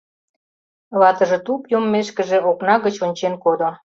Ватыже 0.99 1.37
туп 1.45 1.61
йоммешкыже 1.71 2.37
окна 2.49 2.75
гыч 2.85 2.95
ончен 3.05 3.33
кодо. 3.43 3.69